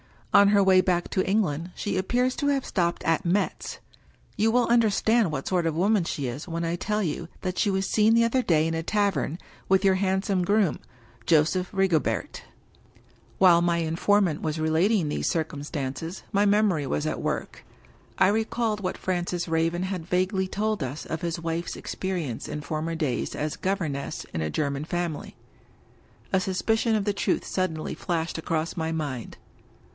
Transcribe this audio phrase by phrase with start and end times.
[0.33, 3.77] On her way back to England she ap pears to have stopped at Metz.
[4.35, 7.69] You will understand what sort of woman she is when I tell you that she
[7.69, 9.37] was seen the other day in a tavern
[9.69, 10.79] with your handsome groom,
[11.27, 12.43] Joseph Rigobert."
[13.39, 17.63] While my informant was relating these circumstances, my memory was at work.
[18.17, 21.39] I recalled what Francis Raven 263 English Mystery Stories had vaguely told us of his
[21.41, 25.35] wife's experience in former days as governess in a German family.
[26.33, 29.37] A suspicion of the truth suddenly flashed across my mind.